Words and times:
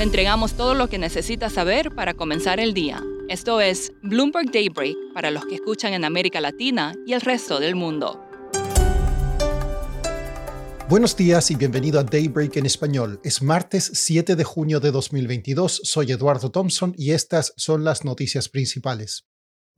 Le 0.00 0.04
entregamos 0.04 0.54
todo 0.54 0.72
lo 0.72 0.88
que 0.88 0.96
necesita 0.96 1.50
saber 1.50 1.94
para 1.94 2.14
comenzar 2.14 2.58
el 2.58 2.72
día. 2.72 3.04
Esto 3.28 3.60
es 3.60 3.92
Bloomberg 4.02 4.50
Daybreak 4.50 4.96
para 5.12 5.30
los 5.30 5.44
que 5.44 5.56
escuchan 5.56 5.92
en 5.92 6.06
América 6.06 6.40
Latina 6.40 6.94
y 7.06 7.12
el 7.12 7.20
resto 7.20 7.60
del 7.60 7.74
mundo. 7.74 8.18
Buenos 10.88 11.14
días 11.18 11.50
y 11.50 11.54
bienvenido 11.54 12.00
a 12.00 12.04
Daybreak 12.04 12.56
en 12.56 12.64
español. 12.64 13.20
Es 13.24 13.42
martes 13.42 13.90
7 13.92 14.36
de 14.36 14.44
junio 14.44 14.80
de 14.80 14.90
2022. 14.90 15.82
Soy 15.84 16.12
Eduardo 16.12 16.50
Thompson 16.50 16.94
y 16.96 17.10
estas 17.10 17.52
son 17.58 17.84
las 17.84 18.02
noticias 18.02 18.48
principales. 18.48 19.26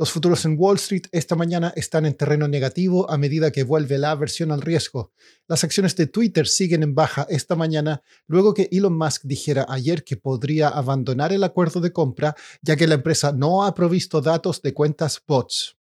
Los 0.03 0.11
futuros 0.11 0.45
en 0.47 0.57
Wall 0.59 0.79
Street 0.79 1.05
esta 1.13 1.37
mañana 1.37 1.73
están 1.77 2.07
en 2.07 2.15
terreno 2.15 2.49
negativo 2.49 3.09
a 3.09 3.17
medida 3.19 3.53
que 3.53 3.63
vuelve 3.63 3.99
la 3.99 4.11
aversión 4.11 4.51
al 4.51 4.61
riesgo. 4.61 5.13
Las 5.47 5.63
acciones 5.63 5.95
de 5.95 6.09
Twitter 6.09 6.49
siguen 6.49 6.83
en 6.83 6.97
baja 6.97 7.25
esta 7.31 7.55
mañana 7.55 8.03
luego 8.27 8.53
que 8.53 8.69
Elon 8.73 8.99
Musk 8.99 9.23
dijera 9.23 9.65
ayer 9.69 10.03
que 10.03 10.17
podría 10.17 10.71
abandonar 10.71 11.33
el 11.33 11.45
acuerdo 11.45 11.81
de 11.81 11.93
compra 11.93 12.35
ya 12.63 12.75
que 12.75 12.89
la 12.89 12.95
empresa 12.95 13.31
no 13.31 13.65
ha 13.65 13.77
provisto 13.77 14.21
datos 14.21 14.61
de 14.61 14.75
cuentas 14.75 15.23
bots. 15.25 15.77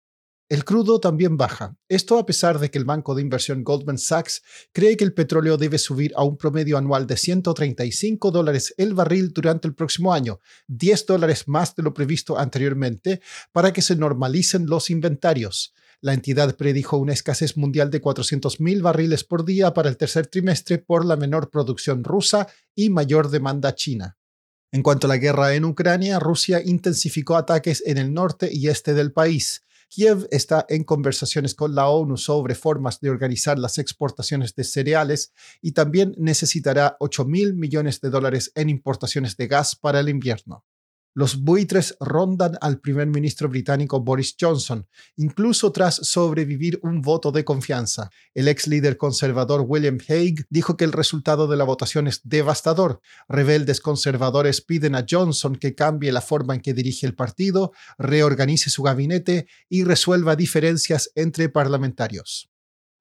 El 0.52 0.66
crudo 0.66 1.00
también 1.00 1.38
baja. 1.38 1.78
Esto 1.88 2.18
a 2.18 2.26
pesar 2.26 2.58
de 2.58 2.70
que 2.70 2.76
el 2.76 2.84
banco 2.84 3.14
de 3.14 3.22
inversión 3.22 3.64
Goldman 3.64 3.96
Sachs 3.96 4.42
cree 4.74 4.98
que 4.98 5.04
el 5.04 5.14
petróleo 5.14 5.56
debe 5.56 5.78
subir 5.78 6.12
a 6.14 6.24
un 6.24 6.36
promedio 6.36 6.76
anual 6.76 7.06
de 7.06 7.16
135 7.16 8.30
dólares 8.30 8.74
el 8.76 8.92
barril 8.92 9.32
durante 9.32 9.66
el 9.66 9.74
próximo 9.74 10.12
año, 10.12 10.40
10 10.68 11.06
dólares 11.06 11.48
más 11.48 11.74
de 11.74 11.82
lo 11.82 11.94
previsto 11.94 12.38
anteriormente, 12.38 13.22
para 13.50 13.72
que 13.72 13.80
se 13.80 13.96
normalicen 13.96 14.66
los 14.66 14.90
inventarios. 14.90 15.72
La 16.02 16.12
entidad 16.12 16.54
predijo 16.54 16.98
una 16.98 17.14
escasez 17.14 17.56
mundial 17.56 17.90
de 17.90 18.02
400.000 18.02 18.82
barriles 18.82 19.24
por 19.24 19.46
día 19.46 19.72
para 19.72 19.88
el 19.88 19.96
tercer 19.96 20.26
trimestre 20.26 20.76
por 20.76 21.06
la 21.06 21.16
menor 21.16 21.48
producción 21.48 22.04
rusa 22.04 22.46
y 22.74 22.90
mayor 22.90 23.30
demanda 23.30 23.74
china. 23.74 24.18
En 24.70 24.82
cuanto 24.82 25.06
a 25.06 25.08
la 25.08 25.16
guerra 25.16 25.54
en 25.54 25.64
Ucrania, 25.64 26.18
Rusia 26.18 26.60
intensificó 26.62 27.36
ataques 27.36 27.82
en 27.86 27.96
el 27.96 28.12
norte 28.12 28.50
y 28.52 28.68
este 28.68 28.92
del 28.92 29.12
país. 29.12 29.62
Kiev 29.94 30.26
está 30.30 30.64
en 30.70 30.84
conversaciones 30.84 31.54
con 31.54 31.74
la 31.74 31.86
ONU 31.90 32.16
sobre 32.16 32.54
formas 32.54 32.98
de 33.00 33.10
organizar 33.10 33.58
las 33.58 33.76
exportaciones 33.76 34.54
de 34.54 34.64
cereales 34.64 35.34
y 35.60 35.72
también 35.72 36.14
necesitará 36.16 36.96
8 36.98 37.26
mil 37.26 37.52
millones 37.52 38.00
de 38.00 38.08
dólares 38.08 38.52
en 38.54 38.70
importaciones 38.70 39.36
de 39.36 39.48
gas 39.48 39.76
para 39.76 40.00
el 40.00 40.08
invierno. 40.08 40.64
Los 41.14 41.42
buitres 41.42 41.94
rondan 42.00 42.56
al 42.62 42.80
primer 42.80 43.06
ministro 43.06 43.48
británico 43.48 44.00
Boris 44.00 44.34
Johnson, 44.40 44.86
incluso 45.16 45.70
tras 45.70 45.96
sobrevivir 45.96 46.78
un 46.82 47.02
voto 47.02 47.32
de 47.32 47.44
confianza. 47.44 48.10
El 48.32 48.48
ex 48.48 48.66
líder 48.66 48.96
conservador 48.96 49.64
William 49.66 49.98
Hague 50.08 50.44
dijo 50.48 50.78
que 50.78 50.84
el 50.84 50.92
resultado 50.92 51.46
de 51.48 51.56
la 51.58 51.64
votación 51.64 52.06
es 52.06 52.22
devastador. 52.24 53.00
Rebeldes 53.28 53.80
conservadores 53.80 54.62
piden 54.62 54.94
a 54.94 55.04
Johnson 55.08 55.56
que 55.56 55.74
cambie 55.74 56.12
la 56.12 56.22
forma 56.22 56.54
en 56.54 56.62
que 56.62 56.72
dirige 56.72 57.06
el 57.06 57.14
partido, 57.14 57.72
reorganice 57.98 58.70
su 58.70 58.82
gabinete 58.82 59.46
y 59.68 59.84
resuelva 59.84 60.34
diferencias 60.34 61.10
entre 61.14 61.48
parlamentarios. 61.48 62.51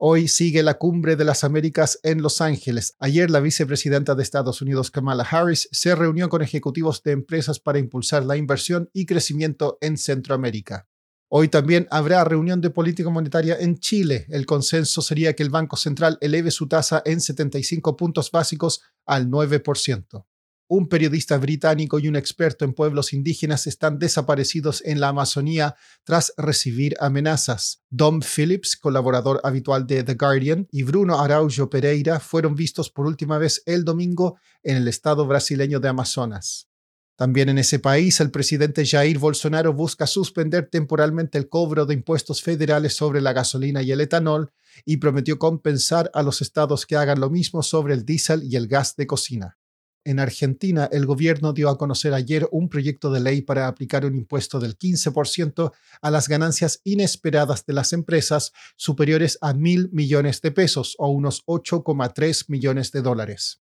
Hoy 0.04 0.28
sigue 0.28 0.64
la 0.64 0.80
cumbre 0.80 1.16
de 1.16 1.26
las 1.26 1.44
Américas 1.44 2.00
en 2.02 2.24
Los 2.24 2.42
Ángeles. 2.42 2.96
Ayer 2.98 3.30
la 3.30 3.40
vicepresidenta 3.40 4.16
de 4.16 4.24
Estados 4.24 4.60
Unidos, 4.60 4.90
Kamala 4.90 5.22
Harris, 5.22 5.70
se 5.72 5.94
reunió 5.94 6.28
con 6.28 6.42
ejecutivos 6.42 7.04
de 7.04 7.12
empresas 7.12 7.60
para 7.60 7.78
impulsar 7.78 8.26
la 8.26 8.36
inversión 8.36 8.90
y 8.94 9.06
crecimiento 9.06 9.78
en 9.80 10.00
Centroamérica. 10.00 10.88
Hoy 11.30 11.50
también 11.50 11.88
habrá 11.92 12.24
reunión 12.24 12.62
de 12.62 12.72
política 12.72 13.12
monetaria 13.12 13.60
en 13.60 13.78
Chile. 13.78 14.26
El 14.30 14.48
consenso 14.48 15.04
sería 15.04 15.36
que 15.36 15.44
el 15.44 15.52
Banco 15.52 15.78
Central 15.78 16.18
eleve 16.20 16.50
su 16.50 16.68
tasa 16.68 17.04
en 17.06 17.22
75 17.22 17.96
puntos 17.96 18.32
básicos 18.32 18.82
al 19.06 19.30
9% 19.30 20.26
un 20.72 20.88
periodista 20.88 21.38
británico 21.38 22.00
y 22.00 22.08
un 22.08 22.16
experto 22.16 22.64
en 22.64 22.72
pueblos 22.72 23.12
indígenas 23.12 23.68
están 23.68 24.00
desaparecidos 24.00 24.82
en 24.86 25.02
la 25.02 25.10
Amazonía 25.10 25.76
tras 26.06 26.34
recibir 26.38 26.96
amenazas. 27.02 27.84
Dom 27.90 28.22
Phillips, 28.22 28.78
colaborador 28.78 29.42
habitual 29.44 29.86
de 29.86 30.06
The 30.06 30.14
Guardian, 30.14 30.70
y 30.72 30.84
Bruno 30.84 31.20
Araujo 31.20 31.70
Pereira 31.70 32.22
fueron 32.22 32.56
vistos 32.56 32.90
por 32.90 33.06
última 33.06 33.38
vez 33.38 33.62
el 33.66 33.84
domingo 33.84 34.40
en 34.64 34.78
el 34.78 34.88
estado 34.88 35.28
brasileño 35.28 35.82
de 35.82 35.90
Amazonas. 35.90 36.70
También 37.18 37.50
en 37.50 37.58
ese 37.58 37.80
país, 37.80 38.22
el 38.22 38.32
presidente 38.32 38.86
Jair 38.86 39.20
Bolsonaro 39.20 39.74
busca 39.74 40.08
suspender 40.08 40.70
temporalmente 40.72 41.38
el 41.38 41.50
cobro 41.50 41.86
de 41.86 41.96
impuestos 41.96 42.42
federales 42.42 42.96
sobre 42.96 43.20
la 43.20 43.34
gasolina 43.34 43.82
y 43.82 43.92
el 43.92 44.00
etanol 44.00 44.54
y 44.86 44.98
prometió 44.98 45.38
compensar 45.38 46.10
a 46.14 46.24
los 46.24 46.42
estados 46.42 46.86
que 46.86 46.96
hagan 46.96 47.20
lo 47.20 47.30
mismo 47.30 47.62
sobre 47.62 47.94
el 47.94 48.06
diésel 48.06 48.46
y 48.46 48.56
el 48.56 48.70
gas 48.70 48.96
de 48.96 49.06
cocina. 49.06 49.58
En 50.04 50.20
Argentina, 50.20 50.90
el 50.92 51.06
gobierno 51.06 51.54
dio 51.54 51.70
a 51.70 51.78
conocer 51.78 52.16
ayer 52.16 52.48
un 52.52 52.70
proyecto 52.70 53.12
de 53.12 53.20
ley 53.20 53.44
para 53.44 53.68
aplicar 53.68 54.04
un 54.04 54.16
impuesto 54.16 54.60
del 54.60 54.76
15% 54.76 55.72
a 56.02 56.12
las 56.12 56.28
ganancias 56.28 56.82
inesperadas 56.84 57.68
de 57.68 57.74
las 57.74 57.94
empresas 57.94 58.52
superiores 58.76 59.38
a 59.42 59.54
mil 59.54 59.90
millones 59.92 60.42
de 60.42 60.52
pesos 60.52 60.96
o 60.98 61.10
unos 61.10 61.46
8,3 61.46 62.46
millones 62.48 62.92
de 62.92 63.04
dólares. 63.04 63.62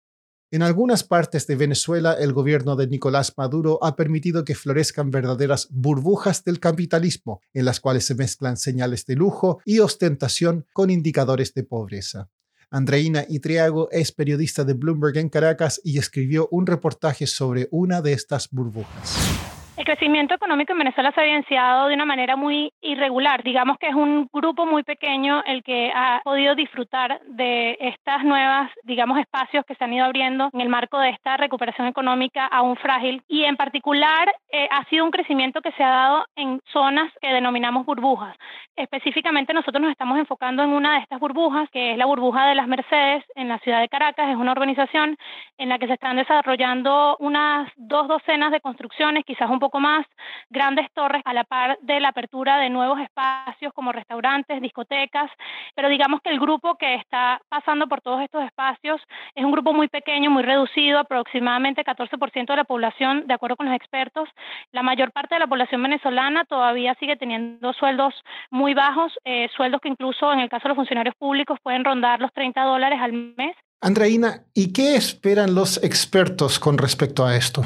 En 0.53 0.62
algunas 0.62 1.03
partes 1.03 1.49
de 1.49 1.56
Venezuela, 1.56 2.15
el 2.15 2.32
gobierno 2.32 2.76
de 2.76 2.87
Nicolás 2.87 3.34
Maduro 3.37 3.81
ha 3.82 3.97
permitido 3.97 4.44
que 4.44 4.55
florezcan 4.55 5.10
verdaderas 5.10 5.66
burbujas 5.70 6.44
del 6.44 6.60
capitalismo, 6.60 7.41
en 7.53 7.65
las 7.65 7.81
cuales 7.81 8.06
se 8.06 8.15
mezclan 8.15 8.56
señales 8.56 9.05
de 9.06 9.16
lujo 9.16 9.60
y 9.65 9.81
ostentación 9.81 10.66
con 10.72 10.88
indicadores 10.88 11.53
de 11.53 11.65
pobreza. 11.65 12.31
Andreina 12.71 13.25
Itriago 13.29 13.89
es 13.91 14.12
periodista 14.12 14.65
de 14.65 14.75
Bloomberg 14.75 15.17
en 15.17 15.31
Caracas 15.31 15.81
y 15.84 15.99
escribió 15.99 16.49
un 16.51 16.67
reportaje 16.67 17.27
sobre 17.27 17.69
una 17.71 18.03
de 18.03 18.12
estas 18.12 18.51
burbujas. 18.51 19.57
Crecimiento 19.88 20.34
económico 20.34 20.72
en 20.72 20.81
Venezuela 20.81 21.12
se 21.12 21.22
ha 21.22 21.25
evidenciado 21.25 21.88
de 21.88 21.94
una 21.94 22.04
manera 22.04 22.37
muy 22.37 22.75
irregular. 22.82 23.43
Digamos 23.43 23.78
que 23.78 23.88
es 23.88 23.94
un 23.94 24.28
grupo 24.31 24.66
muy 24.66 24.82
pequeño 24.82 25.43
el 25.47 25.62
que 25.62 25.91
ha 25.94 26.21
podido 26.25 26.54
disfrutar 26.54 27.22
de 27.25 27.75
estas 27.81 28.22
nuevas, 28.22 28.71
digamos, 28.82 29.19
espacios 29.19 29.65
que 29.65 29.75
se 29.76 29.84
han 29.84 29.94
ido 29.94 30.04
abriendo 30.04 30.50
en 30.53 30.60
el 30.60 30.69
marco 30.69 30.99
de 30.99 31.09
esta 31.09 31.38
recuperación 31.38 31.87
económica 31.87 32.44
aún 32.44 32.76
frágil. 32.76 33.22
Y 33.28 33.44
en 33.44 33.56
particular 33.56 34.31
eh, 34.53 34.69
ha 34.71 34.84
sido 34.91 35.06
un 35.06 35.10
crecimiento 35.10 35.62
que 35.62 35.72
se 35.72 35.82
ha 35.82 35.88
dado 35.88 36.26
en 36.37 36.60
zonas 36.70 37.10
que 37.22 37.32
denominamos 37.32 37.87
burbujas. 37.87 38.37
Específicamente 38.76 39.55
nosotros 39.55 39.81
nos 39.81 39.91
estamos 39.91 40.19
enfocando 40.19 40.62
en 40.62 40.69
una 40.69 40.97
de 40.97 41.00
estas 41.00 41.19
burbujas, 41.19 41.69
que 41.70 41.93
es 41.93 41.99
la 41.99 42.05
burbuja 42.05 42.47
de 42.47 42.55
las 42.55 42.69
Mercedes 42.69 43.25
en 43.37 43.49
la 43.49 43.59
ciudad 43.60 43.81
de 43.81 43.88
Caracas. 43.88 44.28
Es 44.28 44.37
una 44.37 44.53
organización 44.53 45.16
en 45.56 45.70
la 45.70 45.78
que 45.78 45.87
se 45.87 45.94
están 45.94 46.16
desarrollando 46.16 47.16
unas 47.20 47.72
dos 47.76 48.06
docenas 48.06 48.53
de 48.53 48.60
construcciones, 48.60 49.25
quizás 49.25 49.49
un 49.49 49.59
poco 49.59 49.78
más 49.81 50.06
grandes 50.50 50.91
torres 50.93 51.22
a 51.25 51.34
la 51.34 51.44
par 51.44 51.78
de 51.83 52.00
la 52.00 52.09
apertura 52.09 52.59
de 52.59 52.71
nuevos 52.71 53.00
espacios 53.00 53.72
como 53.72 53.93
restaurantes, 53.93 54.61
discotecas, 54.61 55.31
pero 55.75 55.89
digamos 55.89 56.21
que 56.22 56.31
el 56.31 56.41
grupo 56.41 56.77
que 56.77 56.94
está 56.94 57.41
pasando 57.49 57.87
por 57.87 58.00
todos 58.00 58.22
estos 58.22 58.44
espacios 58.44 59.00
es 59.34 59.44
un 59.44 59.53
grupo 59.53 59.72
muy 59.72 59.88
pequeño, 59.88 60.31
muy 60.31 60.43
reducido, 60.43 60.99
aproximadamente 60.99 61.84
14% 61.84 62.47
de 62.47 62.56
la 62.56 62.65
población, 62.65 63.27
de 63.27 63.34
acuerdo 63.34 63.56
con 63.56 63.67
los 63.67 63.75
expertos. 63.75 64.28
La 64.72 64.83
mayor 64.83 65.12
parte 65.12 65.34
de 65.34 65.41
la 65.41 65.47
población 65.47 65.83
venezolana 65.83 66.44
todavía 66.44 66.94
sigue 66.99 67.17
teniendo 67.17 67.72
sueldos 67.72 68.15
muy 68.50 68.75
bajos, 68.75 69.12
eh, 69.25 69.49
sueldos 69.56 69.81
que 69.81 69.88
incluso 69.88 70.33
en 70.33 70.41
el 70.41 70.49
caso 70.49 70.65
de 70.65 70.69
los 70.71 70.77
funcionarios 70.77 71.15
públicos 71.17 71.59
pueden 71.62 71.84
rondar 71.84 72.21
los 72.21 72.33
30 72.33 72.62
dólares 72.62 72.99
al 73.00 73.12
mes. 73.12 73.56
Andreina, 73.81 74.43
¿y 74.55 74.72
qué 74.72 74.97
esperan 74.97 75.55
los 75.55 75.83
expertos 75.84 76.59
con 76.59 76.78
respecto 76.78 77.25
a 77.25 77.37
esto? 77.37 77.62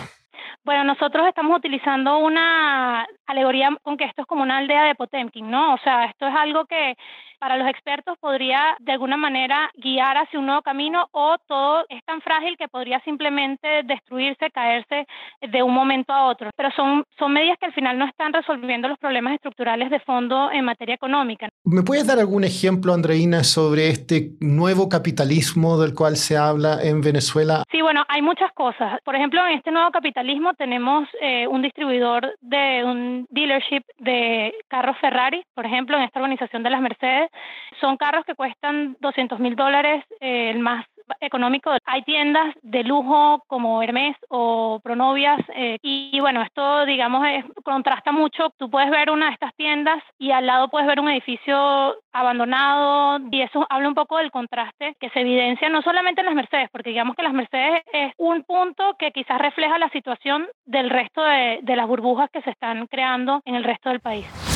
Bueno, 0.65 0.85
nosotros 0.85 1.27
estamos 1.27 1.59
utilizando 1.59 2.19
una 2.19 3.05
alegoría 3.27 3.71
con 3.83 3.97
que 3.97 4.05
esto 4.05 4.23
es 4.23 4.29
como 4.29 4.43
una 4.43 4.59
aldea 4.59 4.85
de 4.85 4.95
Potemkin, 4.95 5.51
¿no? 5.51 5.75
O 5.75 5.79
sea, 5.79 6.05
esto 6.05 6.29
es 6.29 6.35
algo 6.37 6.67
que 6.67 6.97
para 7.43 7.57
los 7.57 7.67
expertos 7.67 8.17
podría 8.21 8.77
de 8.79 8.93
alguna 8.93 9.17
manera 9.17 9.69
guiar 9.75 10.17
hacia 10.17 10.39
un 10.39 10.47
nuevo 10.47 10.63
camino 10.63 11.09
o 11.11 11.35
todo 11.49 11.85
es 11.89 12.01
tan 12.05 12.21
frágil 12.21 12.57
que 12.57 12.69
podría 12.69 13.01
simplemente 13.01 13.83
destruirse, 13.83 14.49
caerse 14.53 15.07
de 15.41 15.61
un 15.61 15.75
momento 15.75 16.13
a 16.13 16.27
otro. 16.27 16.51
Pero 16.57 16.71
son, 16.77 17.03
son 17.19 17.33
medidas 17.33 17.59
que 17.59 17.67
al 17.67 17.73
final 17.73 17.99
no 17.99 18.07
están 18.07 18.33
resolviendo 18.33 18.87
los 18.87 18.97
problemas 18.97 19.35
estructurales 19.35 19.91
de 19.91 19.99
fondo 19.99 20.53
en 20.53 20.65
materia 20.65 20.95
económica. 20.95 21.49
¿Me 21.65 21.83
puedes 21.83 22.07
dar 22.07 22.21
algún 22.21 22.45
ejemplo, 22.45 22.95
Andreina, 22.95 23.43
sobre 23.43 23.89
este 23.89 24.31
nuevo 24.39 24.89
capitalismo 24.89 25.81
del 25.81 25.97
cual 25.97 26.15
se 26.15 26.37
habla 26.37 26.79
en 26.81 27.01
Venezuela? 27.01 27.65
Sí, 27.73 27.83
bueno, 27.83 28.05
hay 28.07 28.23
muchas 28.23 28.53
cosas. 28.53 29.01
Por 29.03 29.17
ejemplo, 29.17 29.45
en 29.45 29.59
este 29.59 29.73
nuevo 29.73 29.91
capitalismo 29.91 30.55
tenemos 30.55 31.09
eh, 31.21 31.49
un 31.49 31.61
distribuidor 31.61 32.37
de 32.41 32.85
un 32.85 33.27
dealership 33.31 33.83
de 33.99 34.55
carros 34.69 34.97
Ferrari, 35.01 35.43
por 35.57 35.67
ejemplo, 35.67 35.97
en 35.97 36.05
esta 36.05 36.21
organización 36.21 36.63
de 36.63 36.71
las 36.71 36.81
Mercedes, 36.81 37.32
son 37.81 37.97
carros 37.97 38.25
que 38.25 38.35
cuestan 38.35 38.97
200 39.01 39.41
mil 39.41 39.57
dólares, 39.57 40.05
eh, 40.21 40.51
el 40.51 40.61
más 40.61 40.87
económico. 41.21 41.73
Hay 41.85 42.03
tiendas 42.03 42.55
de 42.63 42.85
lujo 42.85 43.43
como 43.47 43.83
Hermes 43.83 44.17
o 44.29 44.81
Pronovias 44.83 45.41
eh, 45.55 45.79
y, 45.83 46.19
bueno, 46.21 46.43
esto 46.43 46.87
digamos 46.87 47.27
es, 47.27 47.45
contrasta 47.65 48.13
mucho. 48.13 48.51
Tú 48.57 48.71
puedes 48.71 48.91
ver 48.91 49.11
una 49.11 49.27
de 49.27 49.33
estas 49.33 49.55
tiendas 49.55 50.03
y 50.19 50.31
al 50.31 50.47
lado 50.47 50.69
puedes 50.69 50.87
ver 50.87 51.01
un 51.01 51.11
edificio 51.11 51.97
abandonado 52.13 53.19
y 53.31 53.43
eso 53.43 53.67
habla 53.69 53.89
un 53.89 53.95
poco 53.95 54.19
del 54.19 54.31
contraste 54.31 54.97
que 55.01 55.11
se 55.11 55.21
evidencia 55.21 55.69
no 55.69 55.83
solamente 55.83 56.21
en 56.21 56.27
las 56.27 56.35
Mercedes, 56.35 56.69
porque 56.71 56.91
digamos 56.91 57.17
que 57.17 57.23
las 57.23 57.33
Mercedes 57.33 57.83
es 57.93 58.13
un 58.19 58.43
punto 58.45 58.97
que 58.99 59.13
quizás 59.13 59.39
refleja 59.39 59.79
la 59.79 59.89
situación 59.91 60.47
del 60.67 60.91
resto 60.91 61.23
de, 61.23 61.61
de 61.63 61.77
las 61.77 61.87
burbujas 61.87 62.31
que 62.31 62.43
se 62.43 62.51
están 62.51 62.87
creando 62.87 63.41
en 63.45 63.55
el 63.55 63.65
resto 63.65 63.89
del 63.89 64.01
país. 64.01 64.52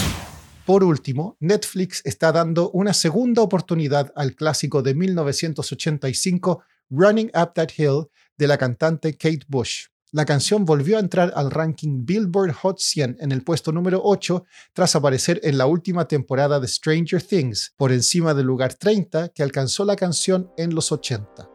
Por 0.67 0.83
último, 0.83 1.37
Netflix 1.39 2.03
está 2.05 2.33
dando 2.33 2.71
una 2.71 2.93
segunda 2.93 3.41
oportunidad 3.41 4.13
al 4.17 4.35
clásico 4.35 4.83
de 4.83 4.97
1985 4.97 6.65
Running 6.91 7.31
Up 7.41 7.53
That 7.55 7.69
Hill 7.79 8.09
de 8.37 8.49
la 8.49 8.59
cantante 8.59 9.17
Kate 9.17 9.47
Bush. 9.47 9.87
La 10.11 10.25
canción 10.25 10.65
volvió 10.65 10.97
a 10.97 11.01
entrar 11.01 11.33
al 11.37 11.53
ranking 11.53 12.05
Billboard 12.05 12.53
Hot 12.53 12.81
100 12.81 13.19
en 13.21 13.31
el 13.31 13.45
puesto 13.45 13.71
número 13.71 14.01
8 14.03 14.45
tras 14.73 14.97
aparecer 14.97 15.41
en 15.45 15.57
la 15.57 15.67
última 15.67 16.09
temporada 16.09 16.59
de 16.59 16.67
Stranger 16.67 17.23
Things, 17.23 17.73
por 17.77 17.93
encima 17.93 18.35
del 18.35 18.47
lugar 18.47 18.75
30 18.75 19.29
que 19.29 19.45
alcanzó 19.45 19.85
la 19.85 19.95
canción 19.95 20.51
en 20.57 20.75
los 20.75 20.91
80. 20.91 21.49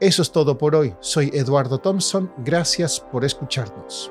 Eso 0.00 0.22
es 0.22 0.32
todo 0.32 0.56
por 0.56 0.74
hoy. 0.74 0.94
Soy 1.00 1.30
Eduardo 1.34 1.78
Thompson. 1.78 2.32
Gracias 2.38 2.98
por 3.12 3.26
escucharnos. 3.26 4.10